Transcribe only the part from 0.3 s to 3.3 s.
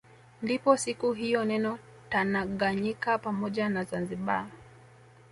Ndipo siku hiyo neno Tanaganyika